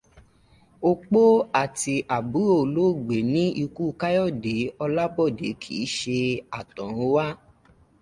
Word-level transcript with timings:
Opó 0.89 1.23
àti 1.63 1.93
àbúrò 2.17 2.53
olóògbé 2.63 3.17
ní 3.33 3.43
ikú 3.63 3.83
Kayode 4.01 4.55
Olabode 4.83 5.47
kìí 5.61 5.83
ṣe 5.97 6.19
àtọ̀runwá. 6.59 7.25